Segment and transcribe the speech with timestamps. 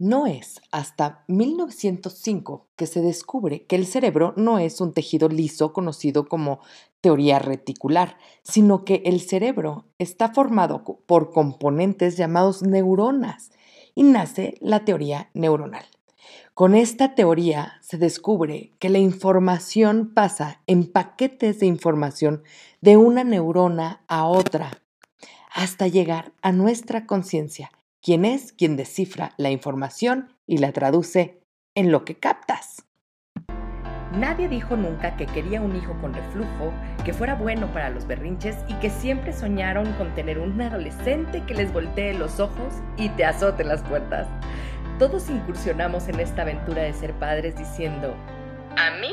[0.00, 5.74] No es hasta 1905 que se descubre que el cerebro no es un tejido liso
[5.74, 6.60] conocido como
[7.02, 13.50] teoría reticular, sino que el cerebro está formado por componentes llamados neuronas
[13.94, 15.84] y nace la teoría neuronal.
[16.54, 22.42] Con esta teoría se descubre que la información pasa en paquetes de información
[22.80, 24.82] de una neurona a otra
[25.52, 27.70] hasta llegar a nuestra conciencia
[28.02, 31.40] ¿Quién es quien descifra la información y la traduce
[31.74, 32.86] en lo que captas.
[34.12, 36.72] Nadie dijo nunca que quería un hijo con reflujo,
[37.04, 41.54] que fuera bueno para los berrinches y que siempre soñaron con tener un adolescente que
[41.54, 44.26] les voltee los ojos y te azote las puertas.
[44.98, 48.16] Todos incursionamos en esta aventura de ser padres diciendo,
[48.76, 49.12] a mí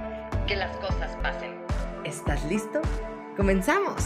[0.51, 1.65] que las cosas pasen.
[2.03, 2.81] ¿Estás listo?
[3.37, 4.03] ¡Comenzamos!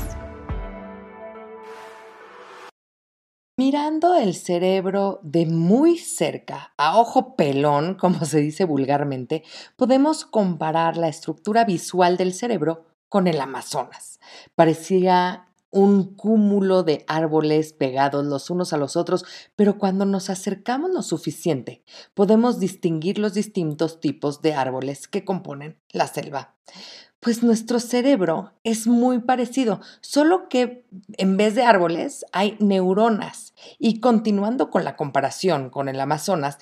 [3.57, 9.43] Mirando el cerebro de muy cerca, a ojo pelón, como se dice vulgarmente,
[9.75, 14.19] podemos comparar la estructura visual del cerebro con el Amazonas.
[14.53, 19.25] Parecía un cúmulo de árboles pegados los unos a los otros,
[19.57, 25.77] pero cuando nos acercamos lo suficiente, podemos distinguir los distintos tipos de árboles que componen
[25.91, 26.55] la selva.
[27.19, 30.85] Pues nuestro cerebro es muy parecido, solo que
[31.17, 33.53] en vez de árboles hay neuronas.
[33.77, 36.57] Y continuando con la comparación con el Amazonas,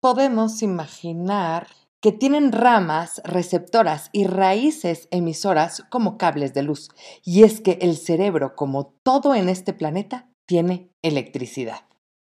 [0.00, 1.68] podemos imaginar
[2.06, 6.88] que tienen ramas receptoras y raíces emisoras como cables de luz.
[7.24, 11.80] Y es que el cerebro, como todo en este planeta, tiene electricidad.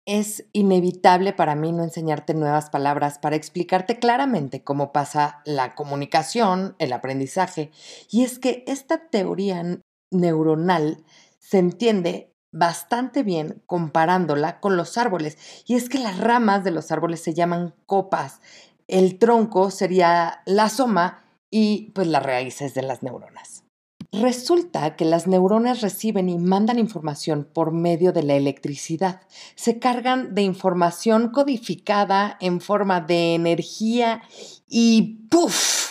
[0.04, 6.74] Es inevitable para mí no enseñarte nuevas palabras para explicarte claramente cómo pasa la comunicación,
[6.80, 7.70] el aprendizaje.
[8.10, 9.62] Y es que esta teoría
[10.10, 11.04] neuronal
[11.38, 15.38] se entiende bastante bien comparándola con los árboles.
[15.66, 18.40] Y es que las ramas de los árboles se llaman copas
[18.88, 23.64] el tronco sería la soma y pues las raíces de las neuronas.
[24.10, 29.20] Resulta que las neuronas reciben y mandan información por medio de la electricidad.
[29.54, 34.22] Se cargan de información codificada en forma de energía
[34.66, 35.87] y ¡puf!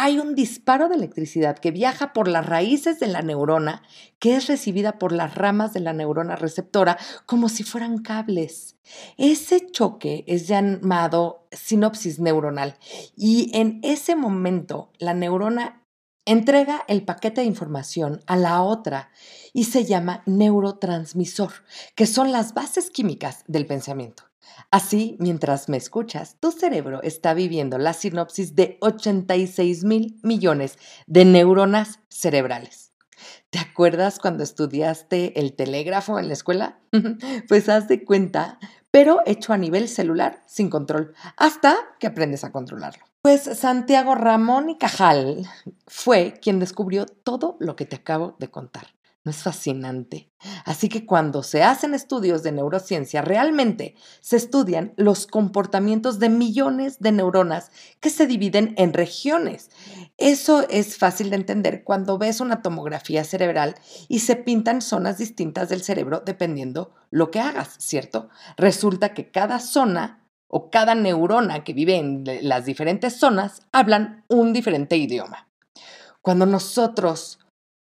[0.00, 3.82] Hay un disparo de electricidad que viaja por las raíces de la neurona,
[4.20, 8.76] que es recibida por las ramas de la neurona receptora como si fueran cables.
[9.16, 12.76] Ese choque es llamado sinopsis neuronal
[13.16, 15.77] y en ese momento la neurona
[16.28, 19.10] entrega el paquete de información a la otra
[19.54, 21.52] y se llama neurotransmisor,
[21.94, 24.24] que son las bases químicas del pensamiento.
[24.70, 31.24] Así, mientras me escuchas, tu cerebro está viviendo la sinopsis de 86 mil millones de
[31.24, 32.92] neuronas cerebrales.
[33.48, 36.80] ¿Te acuerdas cuando estudiaste el telégrafo en la escuela?
[37.48, 38.58] pues haz de cuenta,
[38.90, 43.07] pero hecho a nivel celular, sin control, hasta que aprendes a controlarlo.
[43.22, 45.46] Pues Santiago Ramón y Cajal
[45.86, 48.88] fue quien descubrió todo lo que te acabo de contar
[49.28, 50.30] es fascinante?
[50.64, 57.00] Así que cuando se hacen estudios de neurociencia, realmente se estudian los comportamientos de millones
[57.00, 57.70] de neuronas
[58.00, 59.70] que se dividen en regiones.
[60.16, 63.74] Eso es fácil de entender cuando ves una tomografía cerebral
[64.08, 68.28] y se pintan zonas distintas del cerebro dependiendo lo que hagas, ¿cierto?
[68.56, 70.17] Resulta que cada zona
[70.48, 75.48] o cada neurona que vive en las diferentes zonas hablan un diferente idioma.
[76.22, 77.38] Cuando nosotros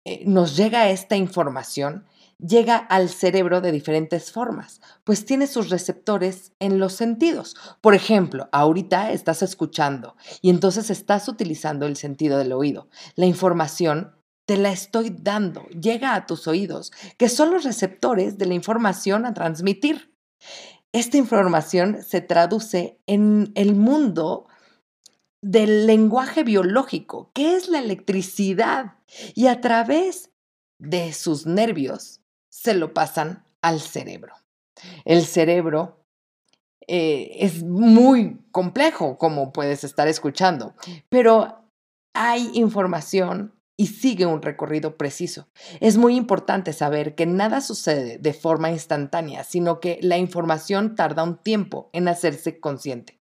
[0.05, 2.05] eh, nos llega esta información,
[2.39, 7.55] llega al cerebro de diferentes formas, pues tiene sus receptores en los sentidos.
[7.81, 12.87] Por ejemplo, ahorita estás escuchando y entonces estás utilizando el sentido del oído.
[13.15, 14.15] La información
[14.45, 19.25] te la estoy dando, llega a tus oídos, que son los receptores de la información
[19.25, 20.13] a transmitir.
[20.95, 24.47] Esta información se traduce en el mundo
[25.41, 28.93] del lenguaje biológico, que es la electricidad,
[29.33, 30.31] y a través
[30.79, 34.35] de sus nervios se lo pasan al cerebro.
[35.03, 35.99] El cerebro
[36.87, 40.75] eh, es muy complejo, como puedes estar escuchando,
[41.09, 41.69] pero
[42.13, 45.47] hay información y sigue un recorrido preciso.
[45.79, 51.23] Es muy importante saber que nada sucede de forma instantánea, sino que la información tarda
[51.23, 53.19] un tiempo en hacerse consciente.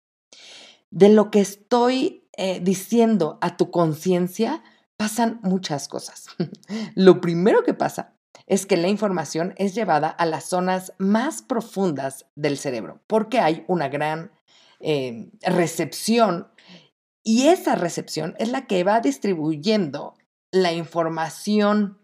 [0.90, 4.62] De lo que estoy eh, diciendo a tu conciencia
[4.96, 6.26] pasan muchas cosas.
[6.94, 8.14] lo primero que pasa
[8.46, 13.64] es que la información es llevada a las zonas más profundas del cerebro, porque hay
[13.68, 14.32] una gran
[14.80, 16.48] eh, recepción
[17.22, 20.14] y esa recepción es la que va distribuyendo
[20.52, 21.98] la información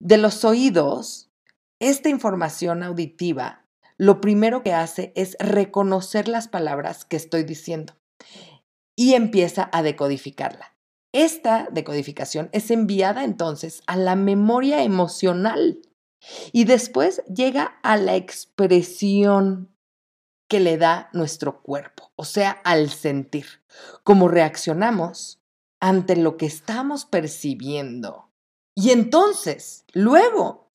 [0.00, 1.30] de los oídos.
[1.78, 3.66] Esta información auditiva
[3.98, 7.94] lo primero que hace es reconocer las palabras que estoy diciendo
[8.94, 10.76] y empieza a decodificarla.
[11.12, 15.80] Esta decodificación es enviada entonces a la memoria emocional
[16.52, 19.74] y después llega a la expresión
[20.48, 23.46] que le da nuestro cuerpo, o sea, al sentir.
[24.04, 25.40] Cómo reaccionamos
[25.86, 28.32] ante lo que estamos percibiendo.
[28.74, 30.72] Y entonces, luego,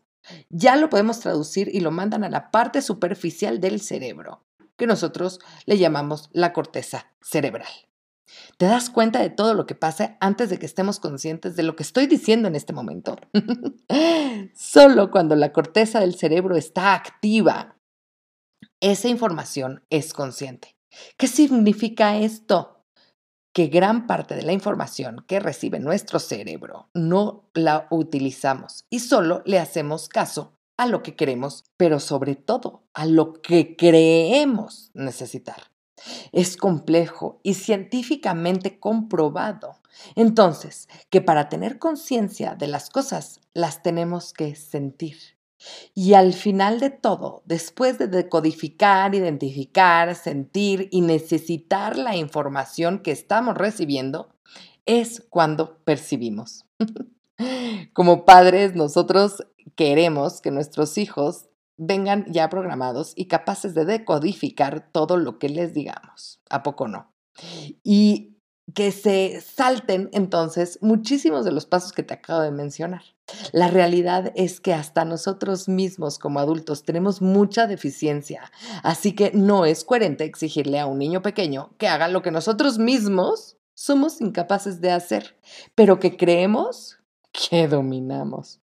[0.50, 4.46] ya lo podemos traducir y lo mandan a la parte superficial del cerebro,
[4.78, 7.68] que nosotros le llamamos la corteza cerebral.
[8.56, 11.76] ¿Te das cuenta de todo lo que pasa antes de que estemos conscientes de lo
[11.76, 13.18] que estoy diciendo en este momento?
[14.56, 17.76] Solo cuando la corteza del cerebro está activa
[18.80, 20.76] esa información es consciente.
[21.18, 22.81] ¿Qué significa esto?
[23.54, 29.42] Que gran parte de la información que recibe nuestro cerebro no la utilizamos y solo
[29.46, 35.72] le hacemos caso a lo que queremos, pero sobre todo a lo que creemos necesitar.
[36.32, 39.82] Es complejo y científicamente comprobado.
[40.16, 45.18] Entonces, que para tener conciencia de las cosas las tenemos que sentir.
[45.94, 53.12] Y al final de todo, después de decodificar, identificar, sentir y necesitar la información que
[53.12, 54.30] estamos recibiendo,
[54.86, 56.66] es cuando percibimos.
[57.94, 59.44] Como padres, nosotros
[59.76, 61.48] queremos que nuestros hijos
[61.78, 66.40] vengan ya programados y capaces de decodificar todo lo que les digamos.
[66.50, 67.12] ¿A poco no?
[67.84, 68.31] Y
[68.74, 73.04] que se salten entonces muchísimos de los pasos que te acabo de mencionar.
[73.54, 78.52] La realidad es que hasta nosotros mismos como adultos tenemos mucha deficiencia,
[78.84, 82.78] así que no es coherente exigirle a un niño pequeño que haga lo que nosotros
[82.78, 85.38] mismos somos incapaces de hacer,
[85.76, 87.00] pero que creemos
[87.32, 88.60] que dominamos.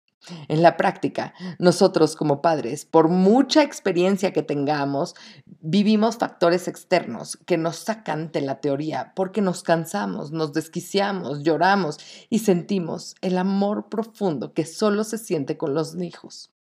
[0.49, 5.17] En la práctica, nosotros como padres, por mucha experiencia que tengamos,
[5.61, 11.99] vivimos factores externos que nos sacan de la teoría porque nos cansamos, nos desquiciamos, lloramos
[12.31, 16.53] y sentimos el amor profundo que solo se siente con los hijos.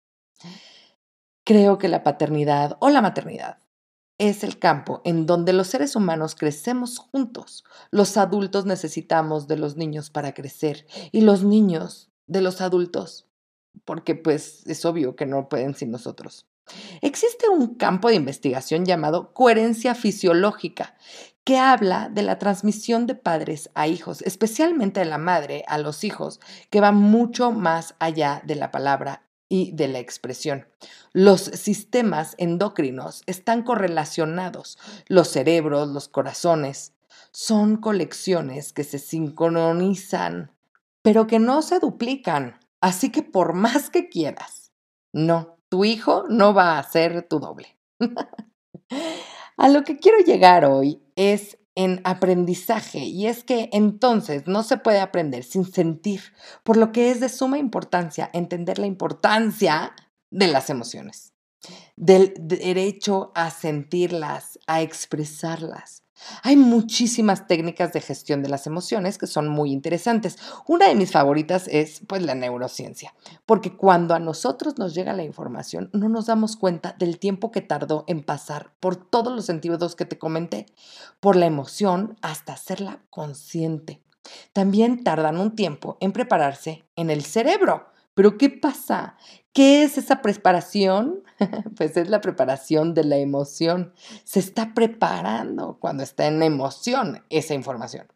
[1.45, 3.59] Creo que la paternidad o la maternidad
[4.17, 7.65] es el campo en donde los seres humanos crecemos juntos.
[7.91, 13.30] Los adultos necesitamos de los niños para crecer y los niños de los adultos
[13.85, 16.47] porque pues es obvio que no pueden sin nosotros.
[17.00, 20.94] Existe un campo de investigación llamado coherencia fisiológica,
[21.44, 26.05] que habla de la transmisión de padres a hijos, especialmente de la madre a los
[26.05, 26.38] hijos,
[26.71, 30.69] que va mucho más allá de la palabra y de la expresión.
[31.12, 34.79] Los sistemas endocrinos están correlacionados,
[35.09, 36.93] los cerebros, los corazones,
[37.33, 40.53] son colecciones que se sincronizan,
[41.03, 42.60] pero que no se duplican.
[42.81, 44.73] Así que por más que quieras,
[45.12, 47.79] no, tu hijo no va a ser tu doble.
[49.56, 54.76] a lo que quiero llegar hoy es en aprendizaje y es que entonces no se
[54.76, 56.21] puede aprender sin sentir,
[56.64, 59.95] por lo que es de suma importancia entender la importancia
[60.31, 61.33] de las emociones,
[61.97, 66.05] del derecho a sentirlas, a expresarlas,
[66.43, 70.39] hay muchísimas técnicas de gestión de las emociones que son muy interesantes.
[70.67, 73.15] Una de mis favoritas es pues la neurociencia,
[73.47, 77.61] porque cuando a nosotros nos llega la información no nos damos cuenta del tiempo que
[77.61, 80.67] tardó en pasar por todos los sentidos que te comenté,
[81.21, 84.03] por la emoción hasta hacerla consciente.
[84.53, 87.87] También tardan un tiempo en prepararse en el cerebro.
[88.21, 89.17] Pero ¿qué pasa?
[89.55, 91.23] ¿Qué es esa preparación?
[91.79, 93.95] pues es la preparación de la emoción.
[94.25, 98.09] Se está preparando cuando está en emoción esa información.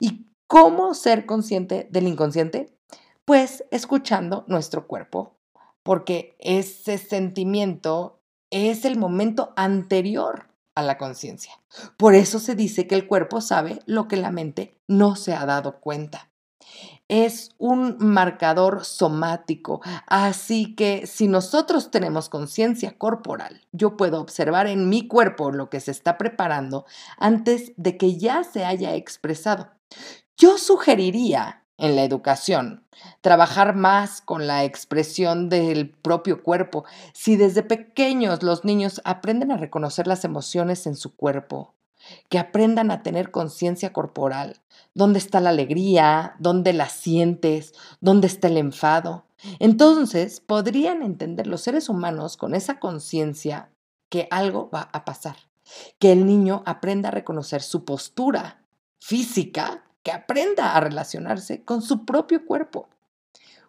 [0.00, 2.76] ¿Y cómo ser consciente del inconsciente?
[3.24, 5.38] Pues escuchando nuestro cuerpo,
[5.82, 11.58] porque ese sentimiento es el momento anterior a la conciencia.
[11.96, 15.46] Por eso se dice que el cuerpo sabe lo que la mente no se ha
[15.46, 16.28] dado cuenta
[17.08, 19.80] es un marcador somático.
[20.06, 25.80] Así que si nosotros tenemos conciencia corporal, yo puedo observar en mi cuerpo lo que
[25.80, 26.84] se está preparando
[27.16, 29.70] antes de que ya se haya expresado.
[30.36, 32.84] Yo sugeriría en la educación,
[33.20, 36.84] trabajar más con la expresión del propio cuerpo.
[37.14, 41.77] Si desde pequeños los niños aprenden a reconocer las emociones en su cuerpo,
[42.28, 44.60] que aprendan a tener conciencia corporal,
[44.94, 49.24] dónde está la alegría, dónde la sientes, dónde está el enfado.
[49.58, 53.70] Entonces podrían entender los seres humanos con esa conciencia
[54.08, 55.36] que algo va a pasar,
[55.98, 58.62] que el niño aprenda a reconocer su postura
[58.98, 62.88] física que aprenda a relacionarse con su propio cuerpo.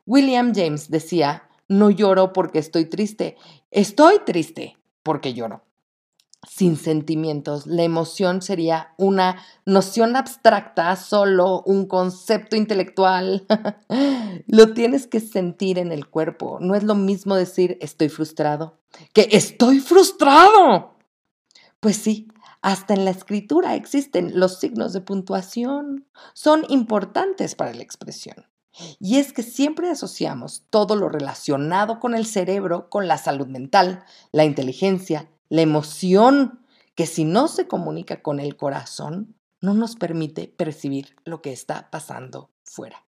[0.05, 3.37] William James decía, no lloro porque estoy triste,
[3.71, 5.63] estoy triste porque lloro.
[6.47, 13.45] Sin sentimientos, la emoción sería una noción abstracta, solo un concepto intelectual.
[14.47, 16.57] lo tienes que sentir en el cuerpo.
[16.61, 18.79] No es lo mismo decir estoy frustrado
[19.13, 20.95] que estoy frustrado.
[21.79, 22.27] Pues sí,
[22.61, 26.07] hasta en la escritura existen los signos de puntuación.
[26.33, 28.47] Son importantes para la expresión.
[28.99, 34.03] Y es que siempre asociamos todo lo relacionado con el cerebro con la salud mental,
[34.31, 36.65] la inteligencia, la emoción,
[36.95, 41.89] que si no se comunica con el corazón, no nos permite percibir lo que está
[41.91, 43.05] pasando fuera.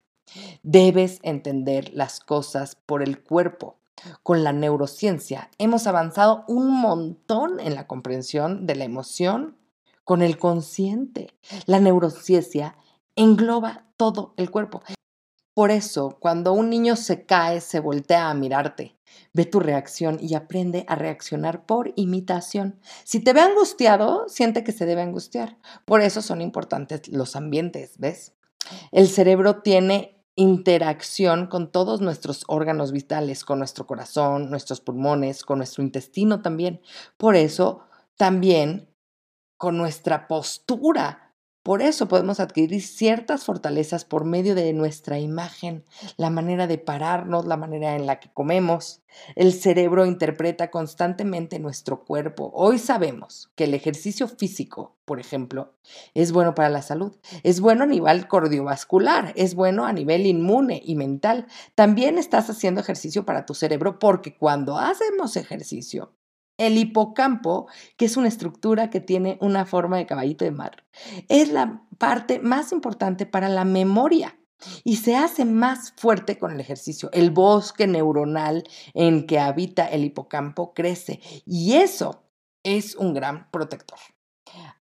[0.64, 3.80] Debes entender las cosas por el cuerpo.
[4.24, 9.58] Con la neurociencia hemos avanzado un montón en la comprensión de la emoción
[10.04, 11.34] con el consciente.
[11.66, 12.78] La neurociencia
[13.16, 14.84] engloba todo el cuerpo.
[15.58, 18.96] Por eso, cuando un niño se cae, se voltea a mirarte,
[19.34, 22.80] ve tu reacción y aprende a reaccionar por imitación.
[23.04, 25.58] Si te ve angustiado, siente que se debe angustiar.
[25.84, 28.36] Por eso son importantes los ambientes, ¿ves?
[28.92, 35.58] El cerebro tiene interacción con todos nuestros órganos vitales, con nuestro corazón, nuestros pulmones, con
[35.58, 36.82] nuestro intestino también.
[37.18, 37.80] Por eso,
[38.16, 38.94] también
[39.58, 41.27] con nuestra postura.
[41.68, 45.84] Por eso podemos adquirir ciertas fortalezas por medio de nuestra imagen,
[46.16, 49.02] la manera de pararnos, la manera en la que comemos.
[49.36, 52.54] El cerebro interpreta constantemente nuestro cuerpo.
[52.56, 55.74] Hoy sabemos que el ejercicio físico, por ejemplo,
[56.14, 57.18] es bueno para la salud.
[57.44, 61.48] Es bueno a nivel cardiovascular, es bueno a nivel inmune y mental.
[61.76, 66.14] También estás haciendo ejercicio para tu cerebro porque cuando hacemos ejercicio,
[66.58, 70.86] el hipocampo, que es una estructura que tiene una forma de caballito de mar,
[71.30, 74.38] es la parte más importante para la memoria
[74.84, 77.10] y se hace más fuerte con el ejercicio.
[77.14, 82.24] El bosque neuronal en que habita el hipocampo crece y eso
[82.64, 84.00] es un gran protector.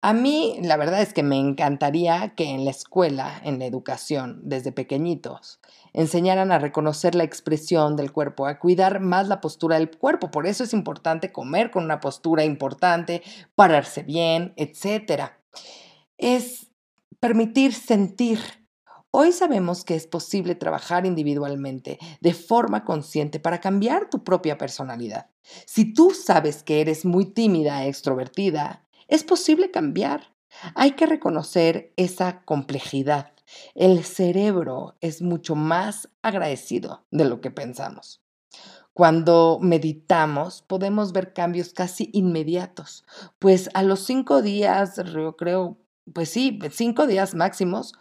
[0.08, 4.40] A mí, la verdad es que me encantaría que en la escuela, en la educación,
[4.44, 5.60] desde pequeñitos,
[5.94, 10.30] enseñaran a reconocer la expresión del cuerpo, a cuidar más la postura del cuerpo.
[10.30, 13.24] Por eso es importante comer con una postura importante,
[13.56, 15.32] pararse bien, etc.
[16.20, 16.68] Es
[17.20, 18.40] permitir sentir.
[19.10, 25.32] Hoy sabemos que es posible trabajar individualmente, de forma consciente, para cambiar tu propia personalidad.
[25.66, 30.34] Si tú sabes que eres muy tímida, extrovertida, es posible cambiar.
[30.74, 33.36] Hay que reconocer esa complejidad
[33.74, 38.22] el cerebro es mucho más agradecido de lo que pensamos.
[38.94, 43.06] Cuando meditamos podemos ver cambios casi inmediatos,
[43.40, 45.78] pues a los cinco días, yo creo,
[46.14, 47.94] pues sí, cinco días máximos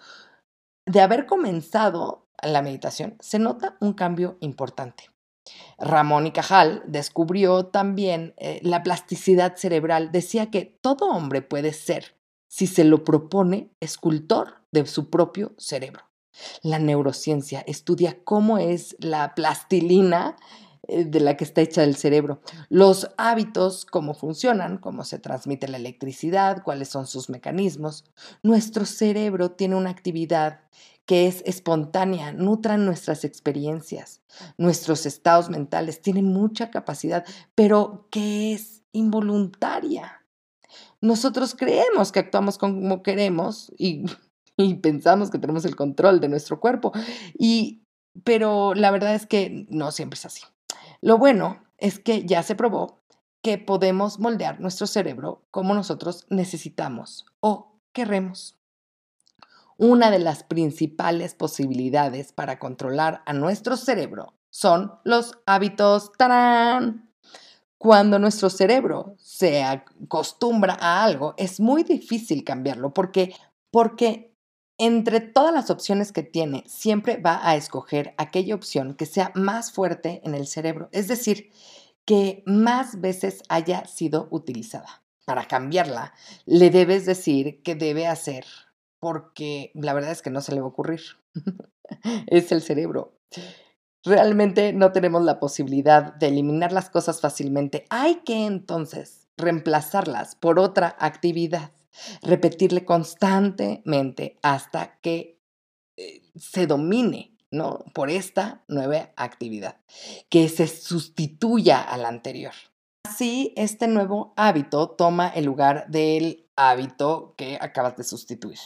[0.86, 5.13] de haber comenzado la meditación, se nota un cambio importante.
[5.78, 10.12] Ramón y Cajal descubrió también eh, la plasticidad cerebral.
[10.12, 12.16] Decía que todo hombre puede ser,
[12.48, 16.04] si se lo propone, escultor de su propio cerebro.
[16.62, 20.36] La neurociencia estudia cómo es la plastilina
[20.88, 25.76] de la que está hecha el cerebro, los hábitos, cómo funcionan, cómo se transmite la
[25.76, 28.04] electricidad, cuáles son sus mecanismos.
[28.42, 30.60] Nuestro cerebro tiene una actividad
[31.06, 34.22] que es espontánea, nutran nuestras experiencias,
[34.56, 37.24] nuestros estados mentales, tienen mucha capacidad,
[37.54, 40.24] pero que es involuntaria.
[41.00, 44.06] Nosotros creemos que actuamos como queremos y
[44.56, 46.92] y pensamos que tenemos el control de nuestro cuerpo.
[47.38, 47.82] Y,
[48.22, 50.42] pero la verdad es que no siempre es así.
[51.04, 53.02] Lo bueno es que ya se probó
[53.42, 58.56] que podemos moldear nuestro cerebro como nosotros necesitamos o queremos.
[59.76, 66.10] Una de las principales posibilidades para controlar a nuestro cerebro son los hábitos.
[66.16, 67.10] ¡Tarán!
[67.76, 73.34] Cuando nuestro cerebro se acostumbra a algo, es muy difícil cambiarlo porque,
[73.70, 74.33] porque
[74.78, 79.72] entre todas las opciones que tiene, siempre va a escoger aquella opción que sea más
[79.72, 81.50] fuerte en el cerebro, es decir,
[82.04, 85.02] que más veces haya sido utilizada.
[85.24, 86.12] Para cambiarla,
[86.44, 88.44] le debes decir que debe hacer,
[89.00, 91.00] porque la verdad es que no se le va a ocurrir.
[92.26, 93.18] es el cerebro.
[94.04, 97.86] Realmente no tenemos la posibilidad de eliminar las cosas fácilmente.
[97.88, 101.72] Hay que entonces reemplazarlas por otra actividad,
[102.22, 105.40] repetirle constantemente hasta que
[105.96, 107.84] eh, se domine, ¿no?
[107.94, 109.76] Por esta nueva actividad,
[110.28, 112.52] que se sustituya a la anterior.
[113.04, 118.58] Así, este nuevo hábito toma el lugar del hábito que acabas de sustituir.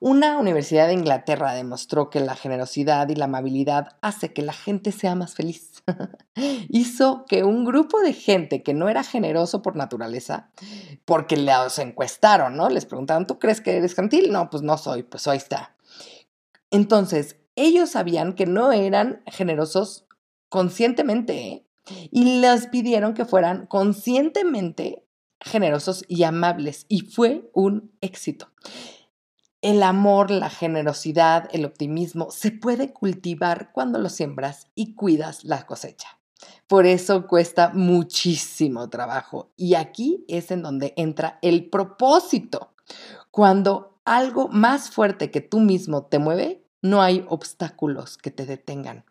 [0.00, 4.92] Una universidad de Inglaterra demostró que la generosidad y la amabilidad hace que la gente
[4.92, 5.82] sea más feliz.
[6.68, 10.50] Hizo que un grupo de gente que no era generoso por naturaleza,
[11.04, 12.68] porque los encuestaron, ¿no?
[12.68, 14.30] Les preguntaron, ¿tú crees que eres gentil?
[14.30, 15.76] No, pues no soy, pues ahí está.
[16.70, 20.06] Entonces, ellos sabían que no eran generosos
[20.48, 21.66] conscientemente ¿eh?
[22.10, 25.04] y les pidieron que fueran conscientemente
[25.40, 28.48] generosos y amables y fue un éxito.
[29.66, 35.66] El amor, la generosidad, el optimismo se puede cultivar cuando lo siembras y cuidas la
[35.66, 36.06] cosecha.
[36.68, 42.74] Por eso cuesta muchísimo trabajo y aquí es en donde entra el propósito.
[43.32, 49.04] Cuando algo más fuerte que tú mismo te mueve, no hay obstáculos que te detengan.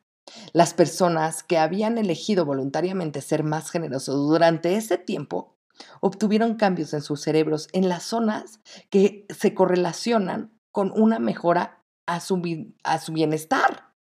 [0.53, 5.54] Las personas que habían elegido voluntariamente ser más generosos durante ese tiempo
[6.01, 12.19] obtuvieron cambios en sus cerebros en las zonas que se correlacionan con una mejora a
[12.19, 12.41] su,
[12.83, 13.93] a su bienestar.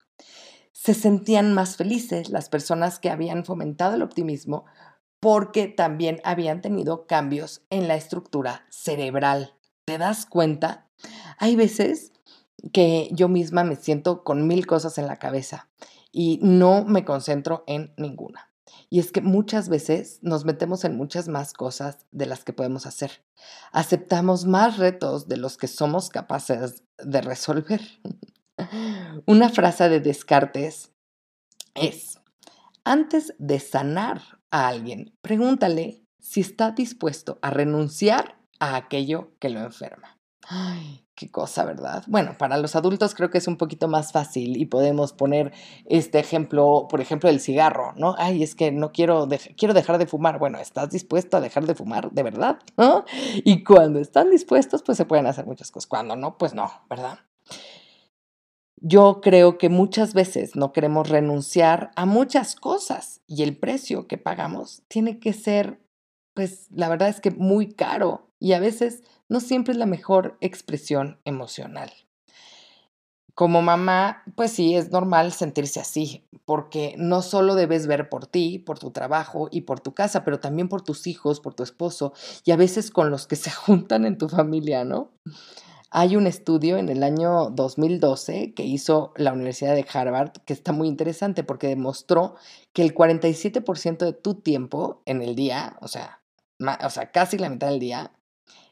[0.72, 4.66] Se sentían más felices las personas que habían fomentado el optimismo
[5.20, 9.56] porque también habían tenido cambios en la estructura cerebral.
[9.86, 10.90] ¿Te das cuenta?
[11.38, 12.12] Hay veces
[12.72, 15.70] que yo misma me siento con mil cosas en la cabeza
[16.12, 18.53] y no me concentro en ninguna.
[18.90, 22.86] Y es que muchas veces nos metemos en muchas más cosas de las que podemos
[22.86, 23.24] hacer.
[23.72, 27.82] Aceptamos más retos de los que somos capaces de resolver.
[29.26, 30.92] Una frase de Descartes
[31.76, 32.20] es,
[32.84, 39.60] antes de sanar a alguien, pregúntale si está dispuesto a renunciar a aquello que lo
[39.60, 40.18] enferma.
[40.48, 42.04] Ay, Qué cosa, ¿verdad?
[42.08, 45.54] Bueno, para los adultos creo que es un poquito más fácil y podemos poner
[45.86, 48.16] este ejemplo, por ejemplo, el cigarro, ¿no?
[48.18, 50.40] Ay, es que no quiero, quiero dejar de fumar.
[50.40, 52.58] Bueno, ¿estás dispuesto a dejar de fumar de verdad?
[52.78, 53.06] ¿No?
[53.44, 55.88] Y cuando están dispuestos, pues se pueden hacer muchas cosas.
[55.88, 57.20] Cuando no, pues no, ¿verdad?
[58.78, 64.18] Yo creo que muchas veces no queremos renunciar a muchas cosas y el precio que
[64.18, 65.80] pagamos tiene que ser,
[66.34, 70.38] pues la verdad es que muy caro y a veces no siempre es la mejor
[70.42, 71.92] expresión emocional.
[73.36, 78.60] Como mamá, pues sí, es normal sentirse así, porque no solo debes ver por ti,
[78.60, 82.14] por tu trabajo y por tu casa, pero también por tus hijos, por tu esposo
[82.46, 85.12] y a veces con los que se juntan en tu familia, ¿no?
[85.90, 90.72] Hay un estudio en el año 2012 que hizo la Universidad de Harvard que está
[90.72, 92.36] muy interesante porque demostró
[92.74, 96.22] que el 47% de tu tiempo en el día, o sea,
[96.84, 98.12] o sea, casi la mitad del día,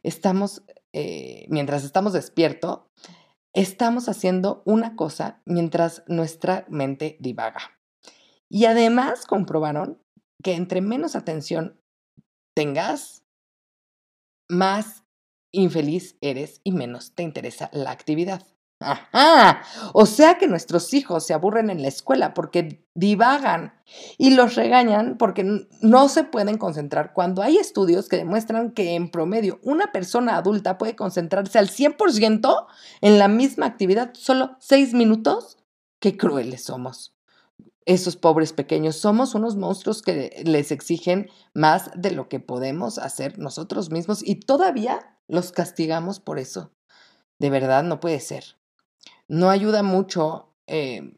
[0.03, 2.81] estamos, eh, mientras estamos despiertos,
[3.53, 7.79] estamos haciendo una cosa mientras nuestra mente divaga.
[8.49, 10.01] Y además comprobaron
[10.43, 11.79] que entre menos atención
[12.55, 13.23] tengas,
[14.49, 15.05] más
[15.51, 18.45] infeliz eres y menos te interesa la actividad.
[18.81, 19.61] Ajá.
[19.93, 23.73] O sea que nuestros hijos se aburren en la escuela porque divagan
[24.17, 29.09] y los regañan porque no se pueden concentrar cuando hay estudios que demuestran que en
[29.09, 32.67] promedio una persona adulta puede concentrarse al 100%
[33.01, 35.57] en la misma actividad solo seis minutos.
[35.99, 37.15] Qué crueles somos.
[37.85, 43.37] Esos pobres pequeños somos unos monstruos que les exigen más de lo que podemos hacer
[43.37, 46.71] nosotros mismos y todavía los castigamos por eso.
[47.39, 48.60] De verdad no puede ser
[49.31, 51.13] no ayuda mucho eh,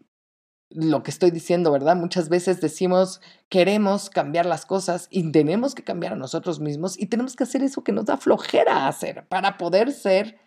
[0.69, 1.95] lo que estoy diciendo, ¿verdad?
[1.95, 7.07] Muchas veces decimos, queremos cambiar las cosas y tenemos que cambiar a nosotros mismos y
[7.07, 10.37] tenemos que hacer eso que nos da flojera hacer para poder ser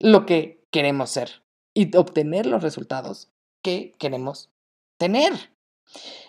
[0.00, 3.30] lo que queremos ser y obtener los resultados
[3.62, 4.50] que queremos
[4.98, 5.32] tener.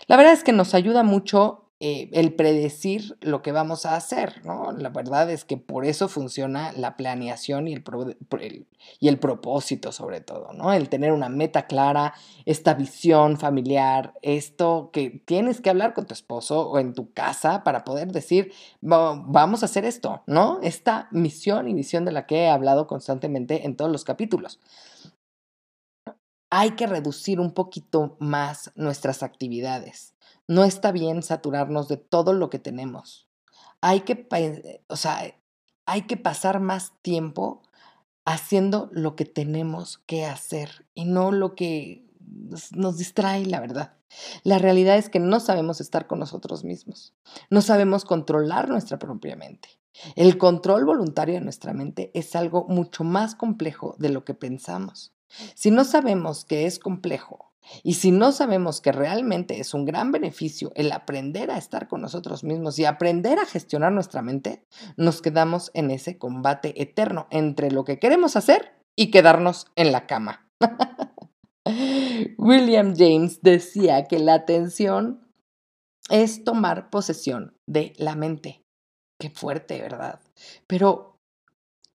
[0.05, 4.39] La verdad es que nos ayuda mucho eh, el predecir lo que vamos a hacer,
[4.45, 4.71] ¿no?
[4.71, 7.83] La verdad es que por eso funciona la planeación y el,
[9.01, 10.71] y el propósito sobre todo, ¿no?
[10.71, 12.13] El tener una meta clara,
[12.45, 17.65] esta visión familiar, esto que tienes que hablar con tu esposo o en tu casa
[17.65, 20.61] para poder decir, vamos a hacer esto, ¿no?
[20.63, 24.61] Esta misión y visión de la que he hablado constantemente en todos los capítulos
[26.55, 30.13] hay que reducir un poquito más nuestras actividades.
[30.47, 33.27] No está bien saturarnos de todo lo que tenemos.
[33.81, 35.33] Hay que, o sea,
[35.87, 37.63] hay que pasar más tiempo
[38.23, 42.05] haciendo lo que tenemos que hacer y no lo que
[42.75, 43.93] nos distrae, la verdad.
[44.43, 47.15] La realidad es que no sabemos estar con nosotros mismos,
[47.49, 49.69] no sabemos controlar nuestra propia mente.
[50.15, 55.13] El control voluntario de nuestra mente es algo mucho más complejo de lo que pensamos.
[55.55, 57.51] Si no sabemos que es complejo
[57.83, 62.01] y si no sabemos que realmente es un gran beneficio el aprender a estar con
[62.01, 64.63] nosotros mismos y aprender a gestionar nuestra mente,
[64.97, 70.07] nos quedamos en ese combate eterno entre lo que queremos hacer y quedarnos en la
[70.07, 70.47] cama.
[72.37, 75.21] William James decía que la atención
[76.09, 78.61] es tomar posesión de la mente.
[79.19, 80.19] Qué fuerte, ¿verdad?
[80.67, 81.12] Pero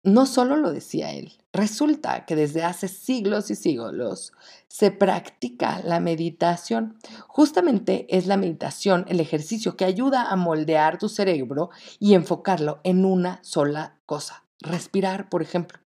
[0.07, 4.33] no solo lo decía él, resulta que desde hace siglos y siglos
[4.69, 6.97] se practica la meditación.
[7.27, 13.05] Justamente es la meditación el ejercicio que ayuda a moldear tu cerebro y enfocarlo en
[13.05, 14.45] una sola cosa.
[14.61, 15.81] Respirar, por ejemplo.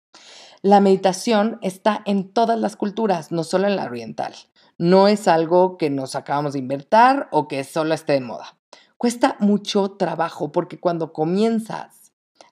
[0.63, 4.35] La meditación está en todas las culturas, no solo en la oriental.
[4.79, 8.57] No es algo que nos acabamos de inventar o que solo esté de moda.
[8.97, 11.96] Cuesta mucho trabajo porque cuando comienzas,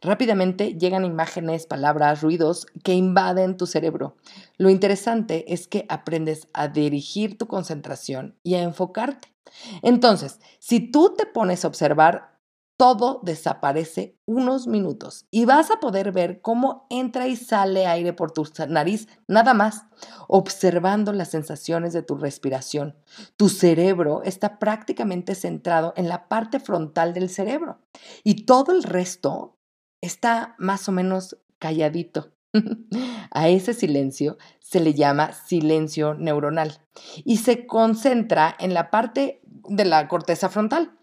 [0.04, 4.16] rápidamente llegan imágenes, palabras, ruidos que invaden tu cerebro.
[4.58, 9.34] Lo interesante es que aprendes a dirigir tu concentración y a enfocarte.
[9.82, 12.34] Entonces, si tú te pones a observar
[12.76, 18.32] todo desaparece unos minutos y vas a poder ver cómo entra y sale aire por
[18.32, 19.86] tu nariz, nada más,
[20.26, 22.96] observando las sensaciones de tu respiración.
[23.36, 27.78] Tu cerebro está prácticamente centrado en la parte frontal del cerebro
[28.24, 29.56] y todo el resto
[30.04, 32.32] está más o menos calladito.
[33.30, 36.78] A ese silencio se le llama silencio neuronal
[37.24, 40.98] y se concentra en la parte de la corteza frontal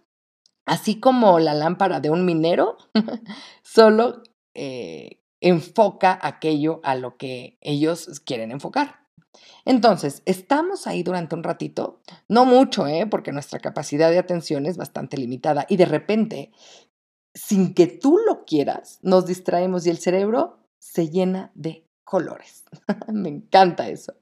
[0.65, 2.77] así como la lámpara de un minero,
[3.63, 9.01] solo eh, enfoca aquello a lo que ellos quieren enfocar.
[9.63, 13.05] Entonces, estamos ahí durante un ratito, no mucho, ¿eh?
[13.05, 16.51] porque nuestra capacidad de atención es bastante limitada y de repente,
[17.33, 22.65] sin que tú lo quieras, nos distraemos y el cerebro se llena de colores.
[23.07, 24.13] Me encanta eso.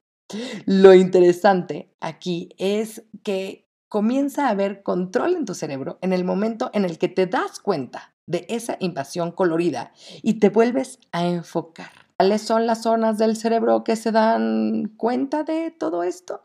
[0.65, 6.69] Lo interesante aquí es que comienza a haber control en tu cerebro en el momento
[6.73, 9.91] en el que te das cuenta de esa invasión colorida
[10.21, 11.89] y te vuelves a enfocar.
[12.17, 16.43] ¿Cuáles son las zonas del cerebro que se dan cuenta de todo esto?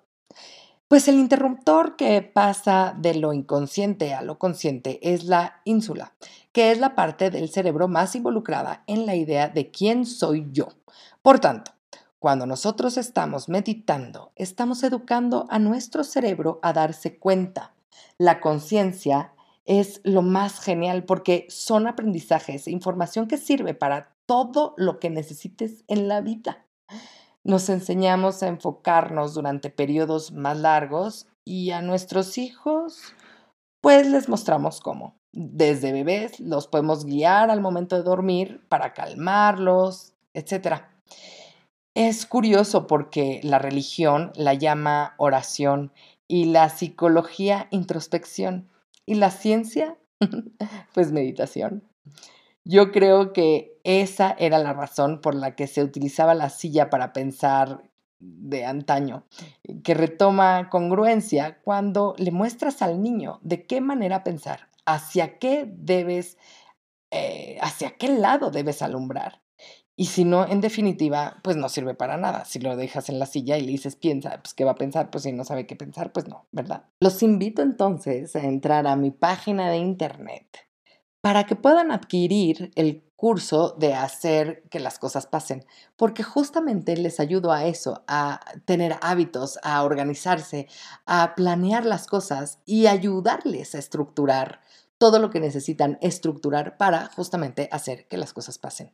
[0.94, 6.14] Pues el interruptor que pasa de lo inconsciente a lo consciente es la ínsula,
[6.52, 10.68] que es la parte del cerebro más involucrada en la idea de quién soy yo.
[11.20, 11.72] Por tanto,
[12.20, 17.74] cuando nosotros estamos meditando, estamos educando a nuestro cerebro a darse cuenta.
[18.16, 19.32] La conciencia
[19.64, 25.82] es lo más genial porque son aprendizajes, información que sirve para todo lo que necesites
[25.88, 26.64] en la vida.
[27.44, 33.14] Nos enseñamos a enfocarnos durante periodos más largos y a nuestros hijos,
[33.82, 35.18] pues les mostramos cómo.
[35.30, 40.84] Desde bebés los podemos guiar al momento de dormir para calmarlos, etc.
[41.94, 45.92] Es curioso porque la religión la llama oración
[46.26, 48.70] y la psicología introspección
[49.04, 49.98] y la ciencia
[50.94, 51.82] pues meditación.
[52.64, 57.12] Yo creo que esa era la razón por la que se utilizaba la silla para
[57.12, 57.82] pensar
[58.18, 59.26] de antaño,
[59.82, 66.38] que retoma congruencia cuando le muestras al niño de qué manera pensar, hacia qué debes,
[67.10, 69.42] eh, hacia qué lado debes alumbrar.
[69.96, 72.46] Y si no, en definitiva, pues no sirve para nada.
[72.46, 75.10] Si lo dejas en la silla y le dices piensa, pues ¿qué va a pensar?
[75.10, 76.86] Pues si no sabe qué pensar, pues no, ¿verdad?
[77.00, 80.66] Los invito entonces a entrar a mi página de internet
[81.24, 85.64] para que puedan adquirir el curso de hacer que las cosas pasen,
[85.96, 90.68] porque justamente les ayudo a eso, a tener hábitos, a organizarse,
[91.06, 94.60] a planear las cosas y ayudarles a estructurar
[94.98, 98.92] todo lo que necesitan estructurar para justamente hacer que las cosas pasen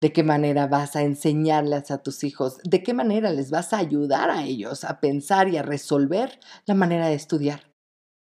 [0.00, 3.78] de qué manera vas a enseñarles a tus hijos, de qué manera les vas a
[3.78, 7.73] ayudar a ellos a pensar y a resolver la manera de estudiar.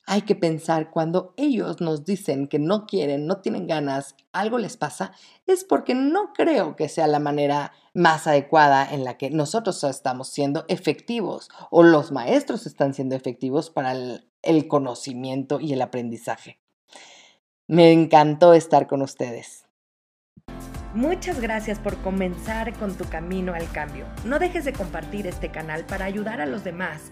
[0.07, 4.77] Hay que pensar cuando ellos nos dicen que no quieren, no tienen ganas, algo les
[4.77, 5.13] pasa,
[5.47, 10.27] es porque no creo que sea la manera más adecuada en la que nosotros estamos
[10.27, 16.59] siendo efectivos o los maestros están siendo efectivos para el, conocimiento y el aprendizaje.
[17.67, 19.65] Me encantó estar con ustedes.
[20.93, 24.05] Muchas gracias por comenzar con tu camino al cambio.
[24.23, 27.11] No dejes de compartir este canal para ayudar a los demás